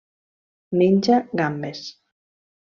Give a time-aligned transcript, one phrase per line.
[0.77, 2.01] Menja gambes.